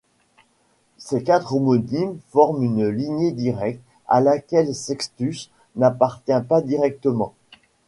Ces 0.97 1.21
quatre 1.21 1.53
homonymes 1.53 2.17
forment 2.31 2.63
une 2.63 2.87
lignée 2.87 3.31
directe, 3.31 3.83
à 4.07 4.19
laquelle 4.19 4.73
Sextus 4.73 5.51
n'appartient 5.75 6.41
pas 6.49 6.61
directement. 6.63 7.35